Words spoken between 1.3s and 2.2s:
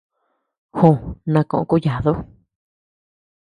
na koʼo kuyadu.